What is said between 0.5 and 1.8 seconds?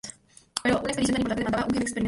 Pero una expedición tan importante demandaba un